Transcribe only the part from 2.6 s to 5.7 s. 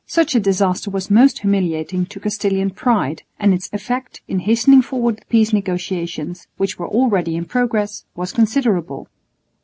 pride, and its effect in hastening forward the peace